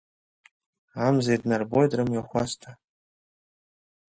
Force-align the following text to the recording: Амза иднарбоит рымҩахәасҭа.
Амза 1.05 1.31
иднарбоит 1.35 1.91
рымҩахәасҭа. 1.97 2.71